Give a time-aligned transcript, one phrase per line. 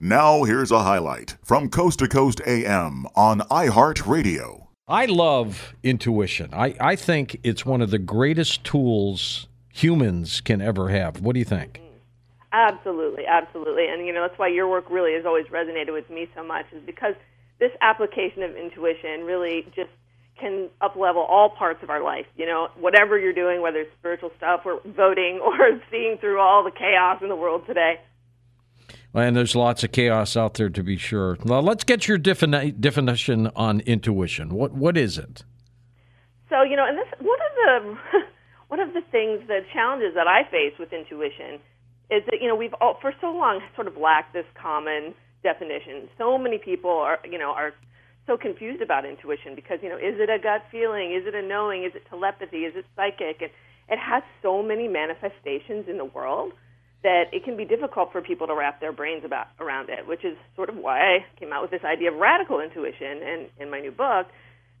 [0.00, 4.68] Now, here's a highlight from Coast to Coast AM on iHeartRadio.
[4.86, 6.50] I love intuition.
[6.52, 11.20] I, I think it's one of the greatest tools humans can ever have.
[11.20, 11.80] What do you think?
[12.52, 13.88] Absolutely, absolutely.
[13.88, 16.66] And you know, that's why your work really has always resonated with me so much
[16.70, 17.14] is because
[17.58, 19.90] this application of intuition really just
[20.38, 22.26] can uplevel all parts of our life.
[22.36, 26.62] You know, whatever you're doing, whether it's spiritual stuff or voting or seeing through all
[26.62, 28.00] the chaos in the world today.
[29.14, 31.38] And there's lots of chaos out there to be sure.
[31.44, 34.50] Well, let's get your defini- definition on intuition.
[34.50, 35.44] What what is it?
[36.48, 38.20] So you know, and this one of the
[38.68, 41.60] one of the things, the challenges that I face with intuition
[42.10, 46.08] is that you know we've all for so long sort of lacked this common definition.
[46.18, 47.72] So many people are you know are
[48.26, 51.12] so confused about intuition because you know is it a gut feeling?
[51.12, 51.84] Is it a knowing?
[51.84, 52.64] Is it telepathy?
[52.64, 53.40] Is it psychic?
[53.40, 53.50] And
[53.90, 56.52] it has so many manifestations in the world
[57.02, 60.24] that it can be difficult for people to wrap their brains about around it, which
[60.24, 63.70] is sort of why I came out with this idea of radical intuition in, in
[63.70, 64.26] my new book,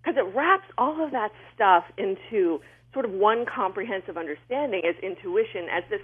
[0.02, 2.60] because it wraps all of that stuff into
[2.92, 6.00] sort of one comprehensive understanding as intuition as this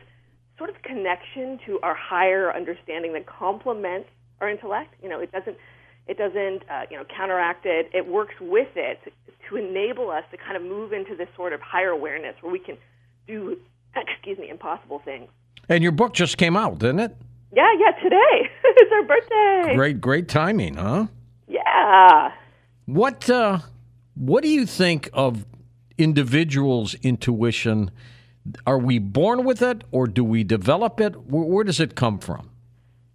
[0.56, 4.08] sort of connection to our higher understanding that complements
[4.41, 4.94] our intellect.
[5.03, 5.56] You know, it doesn't
[6.06, 7.91] it doesn't uh, you know counteract it.
[7.92, 9.10] It works with it to,
[9.50, 12.58] to enable us to kind of move into this sort of higher awareness where we
[12.58, 12.77] can
[13.27, 13.56] do
[13.97, 15.28] excuse me impossible things.
[15.69, 17.16] And your book just came out, didn't it?
[17.55, 18.50] Yeah, yeah, today.
[18.64, 19.74] it's our birthday.
[19.74, 21.06] Great, great timing, huh?
[21.48, 22.33] Yeah.
[22.86, 23.60] What uh,
[24.14, 25.47] What do you think of
[25.97, 27.91] individuals' intuition?
[28.66, 31.14] Are we born with it, or do we develop it?
[31.30, 32.50] Where, where does it come from?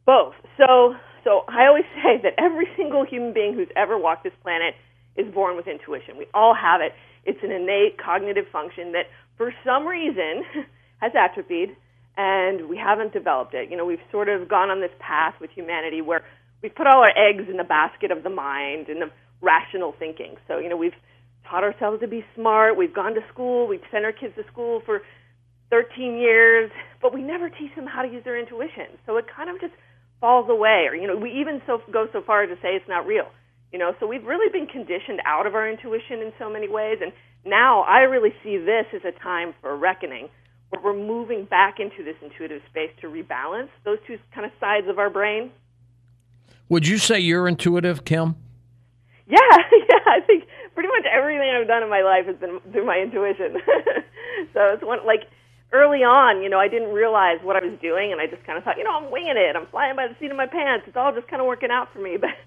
[0.05, 0.33] Both.
[0.57, 4.73] So, so I always say that every single human being who's ever walked this planet
[5.15, 6.17] is born with intuition.
[6.17, 6.93] We all have it.
[7.25, 9.05] It's an innate cognitive function that,
[9.37, 10.43] for some reason,
[11.01, 11.75] has atrophied
[12.19, 13.71] and we haven't developed it.
[13.71, 16.25] You know, we've sort of gone on this path with humanity where
[16.61, 20.35] we've put all our eggs in the basket of the mind and of rational thinking.
[20.45, 20.99] So, you know, we've
[21.49, 24.81] taught ourselves to be smart, we've gone to school, we've sent our kids to school
[24.85, 25.01] for
[25.69, 26.69] 13 years,
[27.01, 28.99] but we never teach them how to use their intuition.
[29.05, 29.73] So it kind of just
[30.19, 33.07] falls away or you know, we even so go so far to say it's not
[33.07, 33.31] real.
[33.71, 36.97] You know, so we've really been conditioned out of our intuition in so many ways
[36.99, 37.13] and
[37.45, 40.27] now I really see this as a time for reckoning
[40.69, 44.87] where we're moving back into this intuitive space to rebalance those two kind of sides
[44.87, 45.51] of our brain.
[46.69, 48.35] Would you say you're intuitive, Kim?
[49.27, 50.05] Yeah, yeah.
[50.05, 53.57] I think pretty much everything I've done in my life has been through my intuition.
[54.53, 55.25] so it's one like
[55.71, 58.57] early on, you know, I didn't realize what I was doing, and I just kind
[58.57, 59.55] of thought, you know, I'm winging it.
[59.55, 60.85] I'm flying by the seat of my pants.
[60.87, 62.17] It's all just kind of working out for me.
[62.21, 62.37] But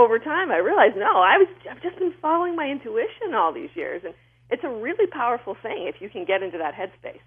[0.00, 3.68] over time, I realized, no, I was I've just been following my intuition all these
[3.74, 4.14] years, and
[4.48, 7.20] it's a really powerful thing if you can get into that headspace.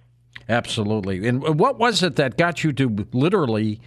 [0.48, 1.28] Absolutely.
[1.28, 3.82] And what was it that got you to literally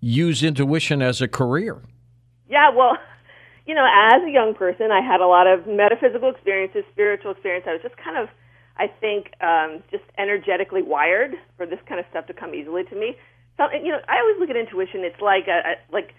[0.00, 1.80] use intuition as a career?
[2.48, 2.98] Yeah, well,
[3.66, 7.64] you know, as a young person, I had a lot of metaphysical experiences, spiritual experience.
[7.68, 8.28] I was just kind of,
[8.76, 12.94] I think, um, just energetically wired for this kind of stuff to come easily to
[12.94, 13.16] me.
[13.56, 15.04] So, you know, I always look at intuition.
[15.04, 16.14] It's like a, a like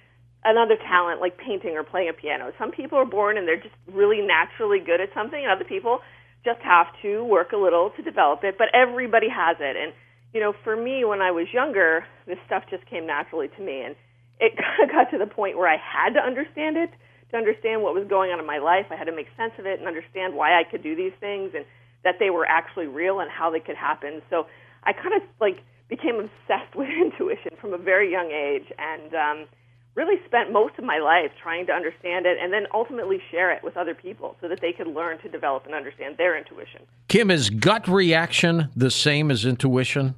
[0.45, 2.51] another talent, like painting or playing a piano.
[2.57, 5.99] Some people are born and they're just really naturally good at something, and other people
[6.45, 9.75] just have to work a little to develop it, but everybody has it.
[9.75, 9.93] And,
[10.33, 13.81] you know, for me, when I was younger, this stuff just came naturally to me.
[13.81, 13.95] And
[14.39, 14.53] it
[14.91, 16.91] got to the point where I had to understand it
[17.31, 18.85] to understand what was going on in my life.
[18.91, 21.51] I had to make sense of it and understand why I could do these things
[21.55, 21.65] and
[22.03, 24.21] that they were actually real and how they could happen.
[24.29, 24.45] So
[24.83, 28.67] I kind of like became obsessed with intuition from a very young age.
[28.77, 29.47] And, um,
[29.95, 33.63] really spent most of my life trying to understand it and then ultimately share it
[33.63, 36.81] with other people so that they could learn to develop and understand their intuition.
[37.07, 40.15] Kim, is gut reaction the same as intuition?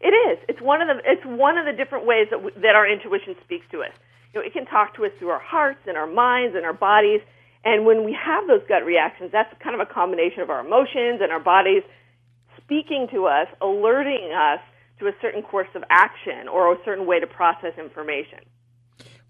[0.00, 0.38] It is.
[0.48, 3.34] It's one of the it's one of the different ways that w- that our intuition
[3.44, 3.90] speaks to us.
[4.32, 6.72] You know, it can talk to us through our hearts and our minds and our
[6.72, 7.20] bodies.
[7.64, 11.18] And when we have those gut reactions, that's kind of a combination of our emotions
[11.20, 11.82] and our bodies
[12.62, 14.60] speaking to us, alerting us
[15.00, 18.38] to a certain course of action or a certain way to process information.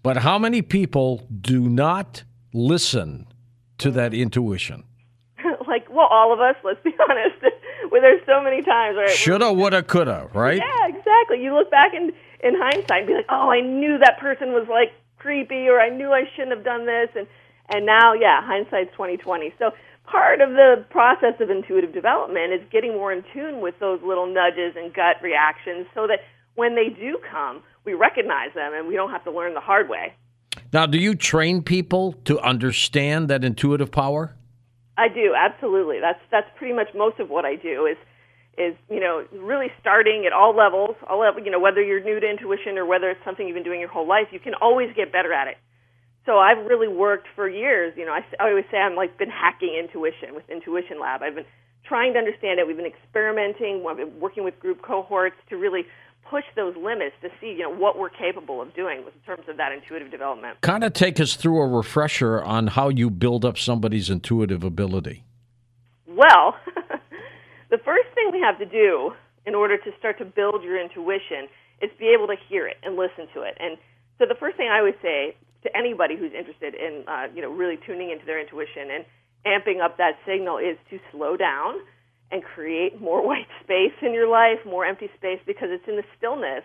[0.01, 2.23] But how many people do not
[2.53, 3.27] listen
[3.79, 4.83] to that intuition?
[5.67, 7.35] like, well, all of us, let's be honest.
[7.91, 9.09] well, there's so many times, right?
[9.09, 10.57] Shoulda, woulda, coulda, right?
[10.57, 11.43] Yeah, exactly.
[11.43, 12.11] You look back in,
[12.43, 15.89] in hindsight and be like, oh, I knew that person was like creepy or I
[15.89, 17.09] knew I shouldn't have done this.
[17.15, 17.27] And,
[17.69, 19.53] and now, yeah, hindsight's 2020.
[19.59, 19.71] So
[20.05, 24.25] part of the process of intuitive development is getting more in tune with those little
[24.25, 26.19] nudges and gut reactions so that
[26.55, 29.89] when they do come, we recognize them and we don't have to learn the hard
[29.89, 30.13] way.
[30.71, 34.35] Now, do you train people to understand that intuitive power?
[34.97, 35.99] I do, absolutely.
[35.99, 37.97] That's that's pretty much most of what I do is
[38.57, 42.19] is you know really starting at all levels, all level, you know whether you're new
[42.19, 44.89] to intuition or whether it's something you've been doing your whole life, you can always
[44.95, 45.57] get better at it.
[46.25, 47.93] So I've really worked for years.
[47.95, 51.23] You know, I, I always say I'm like been hacking intuition with Intuition Lab.
[51.23, 51.49] I've been
[51.85, 52.67] trying to understand it.
[52.67, 53.85] We've been experimenting.
[53.89, 55.85] I've been working with group cohorts to really
[56.29, 59.57] push those limits to see you know what we're capable of doing in terms of
[59.57, 60.61] that intuitive development.
[60.61, 65.23] Kind of take us through a refresher on how you build up somebody's intuitive ability.
[66.07, 66.55] Well,
[67.69, 69.13] the first thing we have to do
[69.45, 71.47] in order to start to build your intuition
[71.81, 73.57] is be able to hear it and listen to it.
[73.59, 73.77] And
[74.17, 77.51] so the first thing I would say to anybody who's interested in uh, you know
[77.51, 79.05] really tuning into their intuition and
[79.45, 81.79] amping up that signal is to slow down
[82.31, 86.05] and create more white space in your life, more empty space, because it's in the
[86.17, 86.63] stillness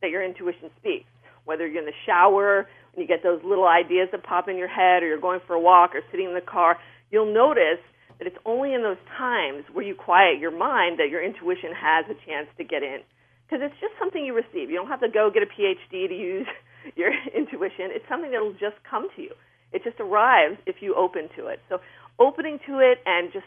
[0.00, 1.06] that your intuition speaks.
[1.44, 4.68] Whether you're in the shower, when you get those little ideas that pop in your
[4.68, 6.78] head, or you're going for a walk, or sitting in the car,
[7.10, 7.82] you'll notice
[8.18, 12.04] that it's only in those times where you quiet your mind that your intuition has
[12.06, 13.00] a chance to get in.
[13.44, 14.70] Because it's just something you receive.
[14.70, 16.46] You don't have to go get a PhD to use
[16.96, 17.92] your intuition.
[17.92, 19.32] It's something that'll just come to you.
[19.72, 21.60] It just arrives if you open to it.
[21.68, 21.78] So
[22.18, 23.46] opening to it and just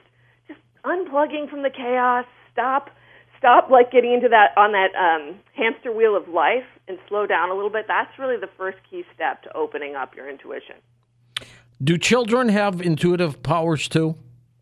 [0.88, 2.26] unplugging from the chaos.
[2.52, 2.90] Stop
[3.38, 7.50] stop like getting into that on that um, hamster wheel of life and slow down
[7.50, 7.86] a little bit.
[7.88, 10.76] That's really the first key step to opening up your intuition.
[11.84, 14.16] Do children have intuitive powers too?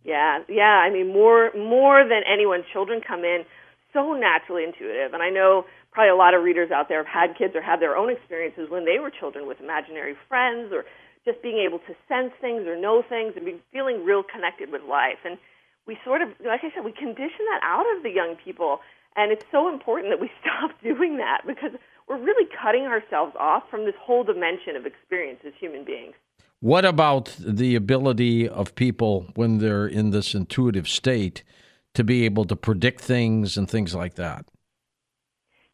[0.04, 0.84] Yeah, yeah.
[0.86, 3.46] I mean, more more than anyone, children come in
[3.94, 7.38] so naturally intuitive, and I know probably a lot of readers out there have had
[7.38, 10.84] kids or had their own experiences when they were children with imaginary friends or
[11.24, 14.84] just being able to sense things or know things and be feeling real connected with
[14.84, 15.24] life.
[15.24, 15.38] And
[15.88, 18.80] we sort of, like I said, we condition that out of the young people,
[19.16, 21.72] and it's so important that we stop doing that because
[22.08, 26.14] we're really cutting ourselves off from this whole dimension of experience as human beings.
[26.60, 31.44] What about the ability of people when they're in this intuitive state
[31.94, 34.46] to be able to predict things and things like that?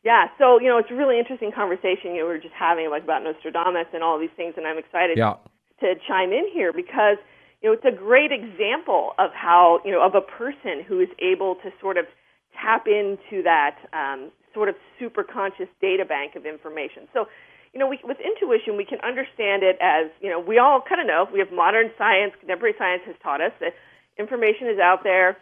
[0.03, 2.89] Yeah, so you know it's a really interesting conversation you know, we were just having
[2.89, 5.35] like about Nostradamus and all these things, and I'm excited yeah.
[5.79, 7.17] to chime in here because
[7.61, 11.09] you know it's a great example of how you know of a person who is
[11.19, 12.05] able to sort of
[12.59, 17.07] tap into that um, sort of super conscious data bank of information.
[17.13, 17.25] So
[17.73, 21.01] you know we, with intuition we can understand it as you know we all kind
[21.01, 23.73] of know we have modern science, contemporary science has taught us that
[24.17, 25.37] information is out there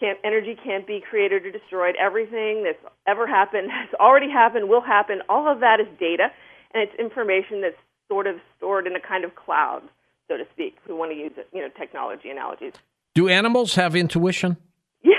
[0.00, 1.94] can't, energy can't be created or destroyed.
[2.00, 5.20] Everything that's ever happened has already happened, will happen.
[5.28, 6.28] All of that is data,
[6.72, 7.78] and it's information that's
[8.08, 9.82] sort of stored in a kind of cloud,
[10.30, 10.76] so to speak.
[10.88, 12.74] We want to use you know, technology analogies.
[13.14, 14.56] Do animals have intuition?
[15.02, 15.16] Yeah,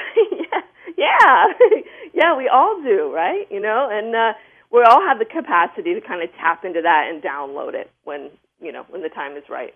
[0.97, 1.79] yeah, yeah,
[2.13, 2.37] yeah.
[2.37, 3.47] We all do, right?
[3.49, 4.33] You know, and uh,
[4.71, 8.29] we all have the capacity to kind of tap into that and download it when
[8.61, 9.73] you know when the time is right.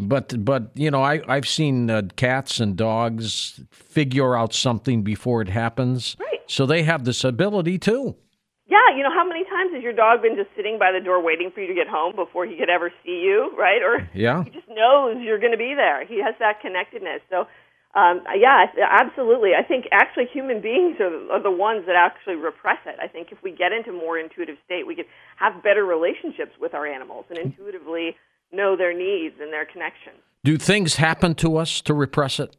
[0.00, 5.40] But but you know I I've seen uh, cats and dogs figure out something before
[5.42, 6.16] it happens.
[6.18, 6.40] Right.
[6.48, 8.16] So they have this ability too.
[8.66, 11.22] Yeah, you know how many times has your dog been just sitting by the door
[11.22, 13.80] waiting for you to get home before he could ever see you, right?
[13.82, 14.42] Or yeah.
[14.42, 16.04] he just knows you're going to be there.
[16.04, 17.22] He has that connectedness.
[17.30, 17.46] So
[17.96, 19.52] um, yeah, absolutely.
[19.58, 22.96] I think actually human beings are, are the ones that actually repress it.
[23.00, 25.06] I think if we get into more intuitive state, we could
[25.38, 28.14] have better relationships with our animals and intuitively
[28.52, 30.18] know their needs and their connections.
[30.44, 32.56] Do things happen to us to repress it?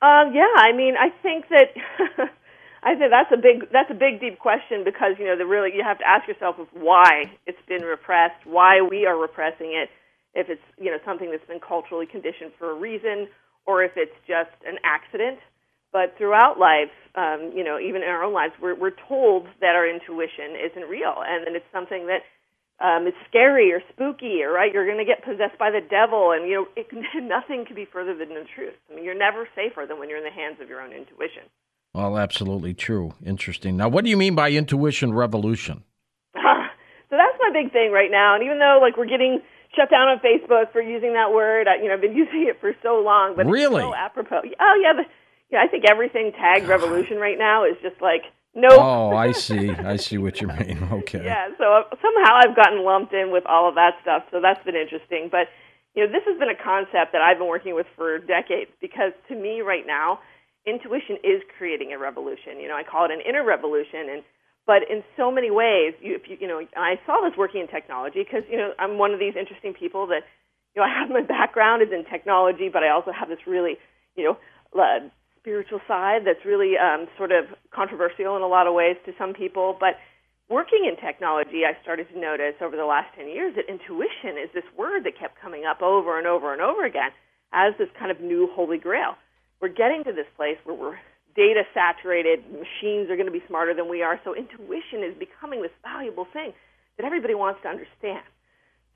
[0.00, 1.74] Um, yeah, I mean, I think that
[2.84, 5.72] I think that's a big that's a big deep question because you know the really
[5.74, 9.88] you have to ask yourself why it's been repressed, why we are repressing it,
[10.34, 13.28] if it's you know something that's been culturally conditioned for a reason,
[13.64, 15.38] or if it's just an accident.
[15.92, 19.72] But throughout life, um, you know, even in our own lives, we're we're told that
[19.72, 22.20] our intuition isn't real, and that it's something that
[22.84, 26.32] um, it's scary or spooky, or right, you're going to get possessed by the devil,
[26.36, 26.92] and you know, it,
[27.22, 28.76] nothing could be further than the truth.
[28.90, 31.48] I mean, you're never safer than when you're in the hands of your own intuition.
[31.94, 33.14] Well, absolutely true.
[33.24, 33.76] Interesting.
[33.76, 35.84] Now, what do you mean by intuition revolution?
[36.34, 36.42] so
[37.16, 38.34] that's my big thing right now.
[38.34, 39.40] And even though like we're getting
[39.76, 42.60] shut down on Facebook for using that word, I, you know, I've been using it
[42.60, 44.42] for so long, but really, so apropos.
[44.60, 45.04] Oh yeah, the,
[45.50, 45.62] yeah.
[45.62, 48.22] I think everything tagged revolution right now is just like
[48.56, 48.78] Nope.
[48.80, 49.70] Oh, I see.
[49.70, 50.88] I see what you mean.
[50.92, 51.24] Okay.
[51.24, 51.48] yeah.
[51.58, 54.22] So uh, somehow I've gotten lumped in with all of that stuff.
[54.30, 55.28] So that's been interesting.
[55.30, 55.48] But
[55.94, 59.12] you know, this has been a concept that I've been working with for decades because
[59.28, 60.20] to me, right now,
[60.66, 62.60] intuition is creating a revolution.
[62.60, 64.22] You know, I call it an inner revolution, and
[64.66, 67.68] but in so many ways, you, if you, you know, I saw this working in
[67.68, 70.24] technology because you know I'm one of these interesting people that
[70.74, 73.76] you know I have my background is in technology, but I also have this really
[74.16, 74.38] you know
[75.44, 79.34] spiritual side that's really um, sort of controversial in a lot of ways to some
[79.34, 79.76] people.
[79.78, 80.00] But
[80.48, 84.48] working in technology, I started to notice over the last 10 years that intuition is
[84.54, 87.10] this word that kept coming up over and over and over again
[87.52, 89.14] as this kind of new holy grail.
[89.60, 90.98] We're getting to this place where we're
[91.36, 92.44] data saturated.
[92.50, 94.20] Machines are going to be smarter than we are.
[94.24, 96.52] So intuition is becoming this valuable thing
[96.96, 98.22] that everybody wants to understand.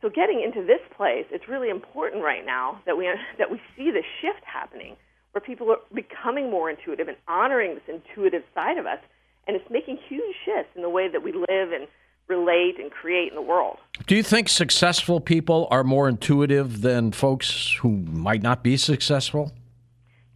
[0.00, 3.90] So getting into this place, it's really important right now that we that we see
[3.90, 4.96] this shift happening
[5.32, 8.98] where people are becoming more intuitive and honoring this intuitive side of us,
[9.46, 11.86] and it's making huge shifts in the way that we live and
[12.28, 13.78] relate and create in the world.
[14.06, 19.52] Do you think successful people are more intuitive than folks who might not be successful?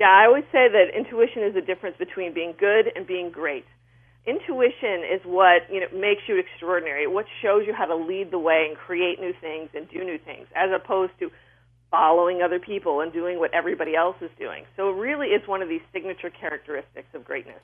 [0.02, 3.64] Yeah, I always say that intuition is the difference between being good and being great.
[4.26, 7.06] Intuition is what you know makes you extraordinary.
[7.06, 10.18] What shows you how to lead the way and create new things and do new
[10.18, 11.30] things, as opposed to
[11.92, 14.64] following other people and doing what everybody else is doing.
[14.76, 17.60] So it really is one of these signature characteristics of greatness.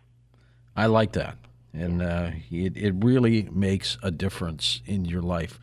[0.76, 1.38] I like that,
[1.74, 5.58] and uh, it it really makes a difference in your life.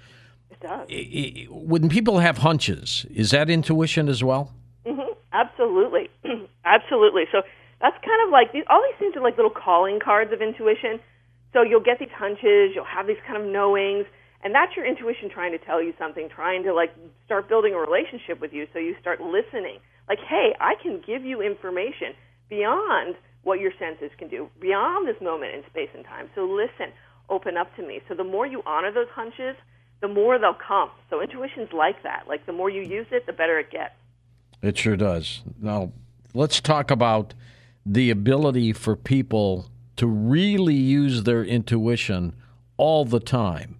[0.51, 0.88] It does.
[0.89, 4.51] I- I- when people have hunches, is that intuition as well?
[5.35, 6.07] Absolutely,
[6.65, 7.25] absolutely.
[7.31, 7.43] So
[7.81, 10.99] that's kind of like these, all these things are like little calling cards of intuition.
[11.51, 14.05] So you'll get these hunches, you'll have these kind of knowings,
[14.43, 17.79] and that's your intuition trying to tell you something, trying to like start building a
[17.79, 18.67] relationship with you.
[18.71, 19.79] So you start listening.
[20.07, 22.15] Like, hey, I can give you information
[22.49, 26.29] beyond what your senses can do, beyond this moment in space and time.
[26.35, 26.95] So listen,
[27.29, 27.99] open up to me.
[28.07, 29.55] So the more you honor those hunches,
[30.01, 30.91] the more they'll come.
[31.09, 32.23] So intuition's like that.
[32.27, 33.93] Like the more you use it, the better it gets.
[34.65, 35.43] It sure does.
[35.62, 35.91] Now,
[36.34, 37.36] let's talk about
[37.86, 39.67] the ability for people
[39.98, 42.34] to really use their intuition
[42.75, 43.77] all the time.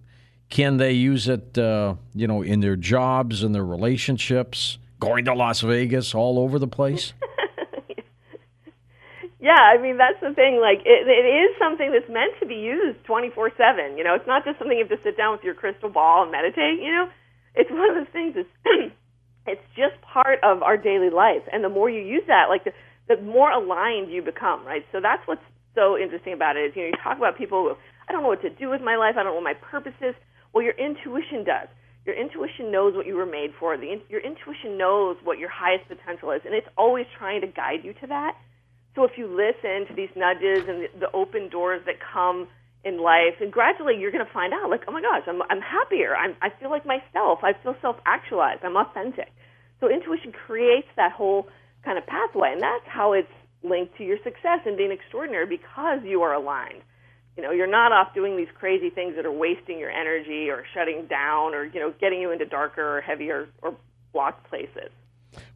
[0.48, 5.34] Can they use it, uh, you know, in their jobs, in their relationships, going to
[5.34, 7.12] Las Vegas, all over the place?
[9.38, 10.58] Yeah, I mean that's the thing.
[10.60, 13.96] Like it, it is something that's meant to be used twenty four seven.
[13.96, 16.24] You know, it's not just something you have to sit down with your crystal ball
[16.24, 16.80] and meditate.
[16.82, 17.08] You know,
[17.54, 18.34] it's one of those things.
[18.34, 18.92] It's
[19.46, 22.72] it's just part of our daily life, and the more you use that, like the
[23.08, 24.64] the more aligned you become.
[24.66, 24.84] Right.
[24.92, 26.70] So that's what's so interesting about it.
[26.70, 27.74] Is you know you talk about people who
[28.08, 29.14] I don't know what to do with my life.
[29.18, 30.14] I don't know what my purpose is.
[30.52, 31.68] Well, your intuition does.
[32.06, 33.76] Your intuition knows what you were made for.
[33.76, 37.82] The, your intuition knows what your highest potential is, and it's always trying to guide
[37.82, 38.38] you to that.
[38.94, 42.46] So if you listen to these nudges and the, the open doors that come
[42.86, 45.60] in life, and gradually you're going to find out, like, oh my gosh, I'm I'm
[45.60, 46.14] happier.
[46.16, 47.40] I'm I feel like myself.
[47.42, 48.62] I feel self actualized.
[48.62, 49.34] I'm authentic.
[49.80, 51.48] So intuition creates that whole
[51.84, 53.28] kind of pathway, and that's how it's
[53.64, 56.82] linked to your success and being extraordinary because you are aligned.
[57.36, 60.64] You know, you're not off doing these crazy things that are wasting your energy or
[60.72, 63.76] shutting down or you know getting you into darker or heavier or
[64.12, 64.90] blocked places.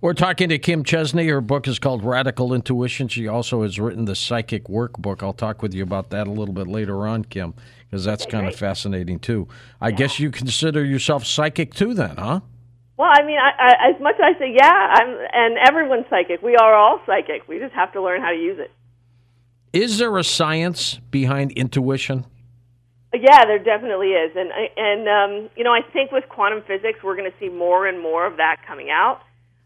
[0.00, 1.28] We're talking to Kim Chestney.
[1.28, 3.08] Her book is called Radical Intuition.
[3.08, 5.22] She also has written the Psychic Workbook.
[5.22, 7.54] I'll talk with you about that a little bit later on, Kim,
[7.88, 9.48] because that's kind of fascinating too.
[9.80, 12.40] I guess you consider yourself psychic too, then, huh?
[12.96, 16.42] Well, I mean, I, I, as much as I say, yeah, I'm, and everyone's psychic.
[16.42, 17.48] We are all psychic.
[17.48, 18.70] We just have to learn how to use it.
[19.72, 22.26] Is there a science behind intuition?
[23.14, 27.16] Yeah, there definitely is, and and um, you know, I think with quantum physics, we're
[27.16, 29.22] going to see more and more of that coming out.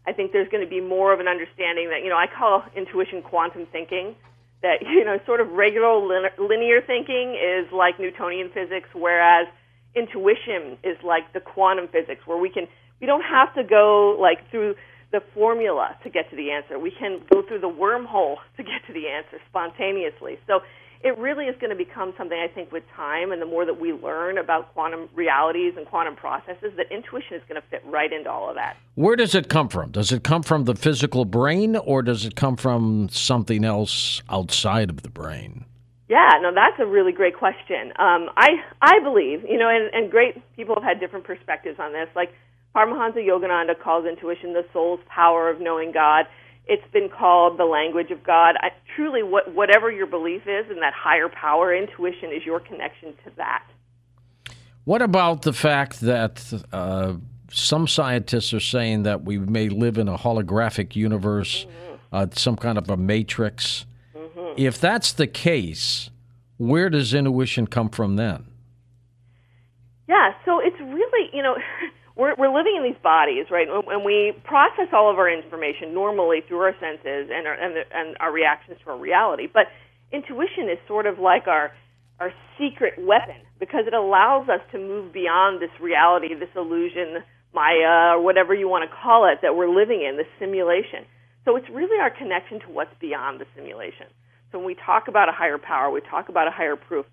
[0.07, 2.63] I think there's going to be more of an understanding that you know I call
[2.75, 4.15] intuition quantum thinking.
[4.61, 9.47] That you know, sort of regular lin- linear thinking is like Newtonian physics, whereas
[9.95, 12.67] intuition is like the quantum physics, where we can
[12.99, 14.75] we don't have to go like through
[15.11, 16.77] the formula to get to the answer.
[16.77, 20.39] We can go through the wormhole to get to the answer spontaneously.
[20.47, 20.59] So
[21.05, 23.79] it really is going to become something I think with time and the more that
[23.79, 28.11] we learn about quantum realities and quantum processes, that intuition is going to fit right
[28.11, 28.75] into all of that.
[28.95, 29.91] Where does it come from?
[29.91, 34.89] Does it come from the physical brain or does it come from something else outside
[34.89, 35.65] of the brain?
[36.09, 37.93] Yeah, no, that's a really great question.
[37.97, 38.49] Um, I
[38.81, 42.07] I believe, you know, and, and great people have had different perspectives on this.
[42.15, 42.33] Like
[42.75, 46.25] Paramahansa Yogananda calls intuition the soul's power of knowing God.
[46.67, 48.55] It's been called the language of God.
[48.59, 53.13] I, truly, what, whatever your belief is in that higher power, intuition is your connection
[53.23, 53.63] to that.
[54.83, 57.13] What about the fact that uh,
[57.51, 61.65] some scientists are saying that we may live in a holographic universe,
[62.11, 63.85] uh, some kind of a matrix?
[64.57, 66.09] If that's the case,
[66.57, 68.45] where does intuition come from then?
[70.07, 71.55] Yeah, so it's really, you know,
[72.15, 73.67] we're, we're living in these bodies, right?
[73.67, 77.83] And we process all of our information normally through our senses and our, and, the,
[77.93, 79.47] and our reactions to our reality.
[79.51, 79.67] But
[80.11, 81.71] intuition is sort of like our,
[82.19, 88.15] our secret weapon because it allows us to move beyond this reality, this illusion, Maya,
[88.15, 91.03] or whatever you want to call it, that we're living in, this simulation.
[91.43, 94.07] So it's really our connection to what's beyond the simulation.
[94.51, 97.05] So when we talk about a higher power, we talk about a higher proof,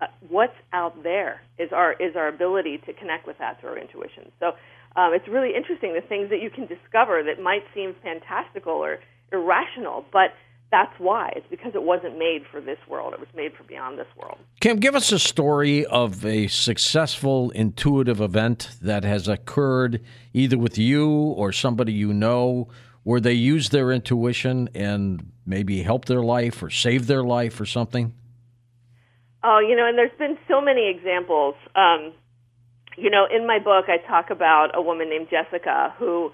[0.00, 3.78] uh, what's out there is our is our ability to connect with that through our
[3.78, 4.30] intuition.
[4.40, 4.52] So
[4.96, 8.98] um, it's really interesting the things that you can discover that might seem fantastical or
[9.32, 10.32] irrational, but
[10.70, 11.32] that's why.
[11.34, 13.14] It's because it wasn't made for this world.
[13.14, 14.38] It was made for beyond this world.
[14.60, 20.02] Kim, give us a story of a successful intuitive event that has occurred
[20.34, 22.68] either with you or somebody you know
[23.02, 27.64] where they used their intuition and maybe helped their life or saved their life or
[27.64, 28.12] something.
[29.48, 31.54] Oh, you know, and there's been so many examples.
[31.74, 32.12] Um,
[32.98, 36.32] you know, in my book, I talk about a woman named Jessica who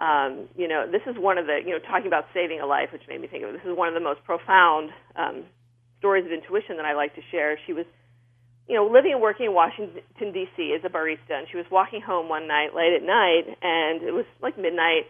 [0.00, 2.88] um, you know, this is one of the, you know, talking about saving a life,
[2.90, 3.52] which made me think of.
[3.52, 5.44] This is one of the most profound um,
[5.98, 7.60] stories of intuition that I like to share.
[7.66, 7.84] She was,
[8.66, 10.74] you know, living and working in Washington, D.C.
[10.74, 14.16] as a barista, and she was walking home one night, late at night, and it
[14.16, 15.04] was like midnight.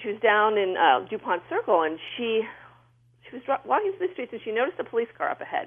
[0.00, 2.42] She was down in uh, DuPont Circle, and she
[3.28, 5.66] she was walking through the streets, and she noticed a police car up ahead.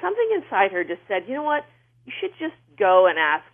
[0.00, 1.64] Something inside her just said, you know what,
[2.04, 3.44] you should just go and ask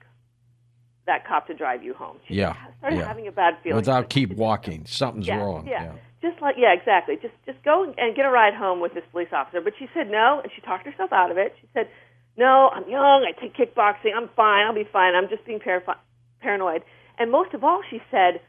[1.07, 2.19] that cop to drive you home.
[2.29, 3.07] She yeah, started yeah.
[3.07, 3.77] having a bad feeling.
[3.77, 5.67] Without keep walking, something's yeah, wrong.
[5.67, 5.85] Yeah.
[5.85, 7.17] yeah, just like yeah, exactly.
[7.21, 9.61] Just just go and get a ride home with this police officer.
[9.61, 11.55] But she said no, and she talked herself out of it.
[11.61, 11.89] She said,
[12.37, 13.27] "No, I'm young.
[13.27, 14.15] I take kickboxing.
[14.17, 14.67] I'm fine.
[14.67, 15.15] I'll be fine.
[15.15, 15.83] I'm just being par-
[16.41, 16.83] paranoid."
[17.19, 18.41] And most of all, she said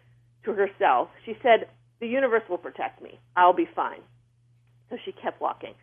[0.46, 1.68] to herself, she said,
[2.00, 3.20] "The universe will protect me.
[3.36, 4.02] I'll be fine."
[4.90, 5.74] So she kept walking,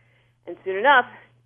[0.45, 1.05] and soon enough,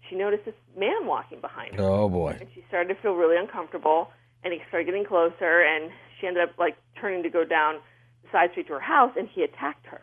[0.10, 1.84] she noticed this man walking behind her.
[1.84, 2.38] Oh boy!
[2.40, 4.10] And she started to feel really uncomfortable
[4.44, 7.76] and he started getting closer, and she ended up like turning to go down
[8.24, 10.02] the side street to her house, and he attacked her.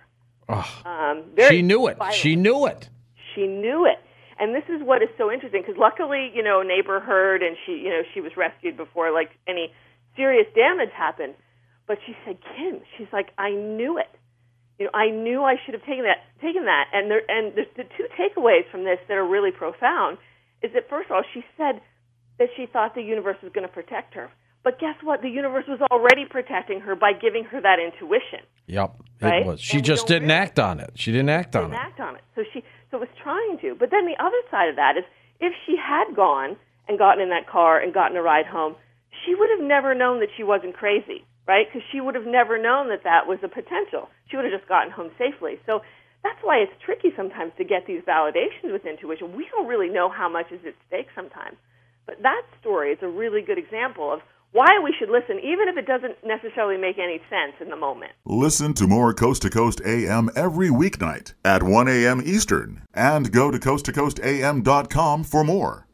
[0.49, 1.99] Oh, um, she knew it.
[1.99, 2.17] Violent.
[2.17, 2.89] She knew it.
[3.35, 3.99] She knew it.
[4.39, 7.57] And this is what is so interesting because luckily, you know, a neighbor heard, and
[7.67, 9.73] she, you know, she was rescued before like any
[10.17, 11.35] serious damage happened.
[11.87, 14.09] But she said, Kim, she's like, I knew it.
[14.81, 16.89] You know, I knew I should have taken that, taken that.
[16.95, 20.17] And there, and there's the two takeaways from this that are really profound.
[20.63, 21.83] Is that first of all, she said
[22.39, 24.31] that she thought the universe was going to protect her.
[24.65, 25.21] But guess what?
[25.21, 28.41] The universe was already protecting her by giving her that intuition.
[28.67, 29.43] Yep, right?
[29.43, 29.61] it was.
[29.61, 30.93] She and just didn't really, act on it.
[30.97, 31.77] She didn't act didn't on it.
[31.77, 32.23] Act on it.
[32.35, 33.75] So she so was trying to.
[33.79, 35.05] But then the other side of that is
[35.41, 36.57] if she had gone
[36.89, 38.77] and gotten in that car and gotten a ride home,
[39.25, 41.67] she would have never known that she wasn't crazy, right?
[41.69, 44.09] Because she would have never known that that was a potential.
[44.29, 45.59] She would have just gotten home safely.
[45.67, 45.81] So
[46.23, 49.37] that's why it's tricky sometimes to get these validations with intuition.
[49.37, 51.57] We don't really know how much is at stake sometimes.
[52.07, 54.21] But that story is a really good example of
[54.53, 58.13] why we should listen, even if it doesn't necessarily make any sense in the moment.
[58.25, 62.21] Listen to more Coast to Coast AM every weeknight at 1 a.m.
[62.25, 65.87] Eastern and go to coasttocoastam.com for more.